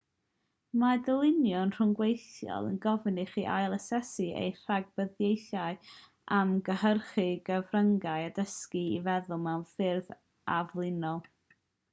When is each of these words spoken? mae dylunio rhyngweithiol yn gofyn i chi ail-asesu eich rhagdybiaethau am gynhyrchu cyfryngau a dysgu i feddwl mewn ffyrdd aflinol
mae 0.83 1.01
dylunio 1.07 1.59
rhyngweithiol 1.75 2.69
yn 2.69 2.79
gofyn 2.85 3.19
i 3.23 3.25
chi 3.33 3.43
ail-asesu 3.57 4.25
eich 4.45 4.57
rhagdybiaethau 4.71 5.77
am 6.39 6.57
gynhyrchu 6.71 7.29
cyfryngau 7.53 8.27
a 8.33 8.35
dysgu 8.41 8.85
i 8.97 8.99
feddwl 9.09 9.41
mewn 9.49 9.69
ffyrdd 9.77 10.13
aflinol 10.59 11.25